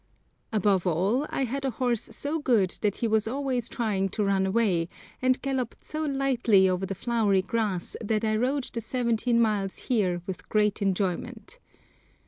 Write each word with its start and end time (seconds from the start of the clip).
Above 0.51 0.87
all, 0.87 1.27
I 1.29 1.43
had 1.43 1.63
a 1.63 1.69
horse 1.77 2.01
so 2.01 2.39
good 2.39 2.79
that 2.81 2.95
he 2.95 3.07
was 3.07 3.27
always 3.27 3.69
trying 3.69 4.09
to 4.09 4.23
run 4.23 4.47
away, 4.47 4.89
and 5.21 5.39
galloped 5.43 5.85
so 5.85 6.03
lightly 6.05 6.67
over 6.67 6.87
the 6.87 6.95
flowery 6.95 7.43
grass 7.43 7.95
that 8.03 8.23
I 8.25 8.35
rode 8.35 8.63
the 8.73 8.81
seventeen 8.81 9.39
miles 9.39 9.77
here 9.77 10.23
with 10.25 10.49
great 10.49 10.81
enjoyment. 10.81 11.59